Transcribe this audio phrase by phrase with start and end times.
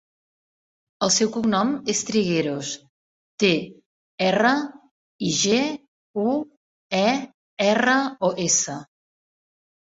[1.07, 2.71] El seu cognom és Trigueros:
[3.45, 3.51] te,
[4.29, 4.55] erra,
[5.29, 5.61] i, ge,
[6.25, 6.35] u,
[7.05, 7.07] e,
[7.71, 8.83] erra, o, essa.